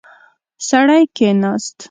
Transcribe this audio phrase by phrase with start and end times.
[0.67, 1.75] سړی کېناست.